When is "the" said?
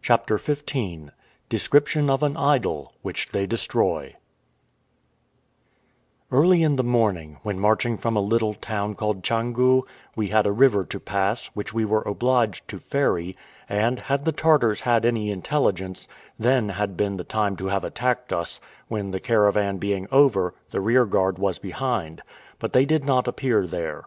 6.76-6.82, 14.24-14.32, 17.18-17.22, 19.10-19.20, 20.70-20.80